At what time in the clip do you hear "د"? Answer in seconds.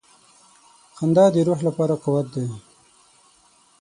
1.33-1.37